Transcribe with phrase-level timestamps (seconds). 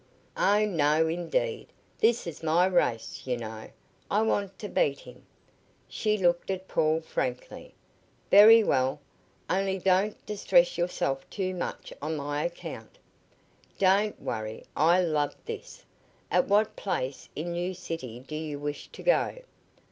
[0.35, 1.67] "Oh, no, indeed!
[1.99, 3.69] This is my race, you know.
[4.09, 5.27] I want to beat him."
[5.87, 7.75] She looked at Paul frankly.
[8.31, 8.99] "Very well.
[9.47, 12.97] Only don't distress yourself too much on my account."
[13.77, 14.63] "Don't worry.
[14.75, 15.85] I love this.
[16.31, 19.37] At what place in New City do you wish to go?"